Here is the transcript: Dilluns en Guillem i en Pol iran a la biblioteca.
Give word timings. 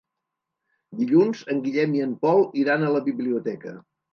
Dilluns 1.01 1.43
en 1.55 1.61
Guillem 1.67 1.93
i 1.99 2.03
en 2.07 2.17
Pol 2.27 2.43
iran 2.63 2.87
a 2.87 2.91
la 2.99 3.07
biblioteca. 3.11 3.79